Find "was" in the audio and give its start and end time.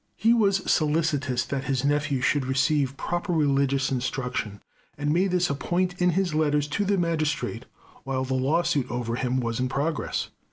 0.33-0.63, 9.39-9.59